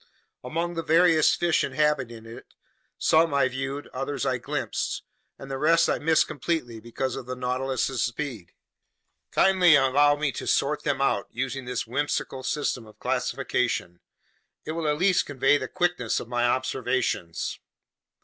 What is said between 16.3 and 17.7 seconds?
observations.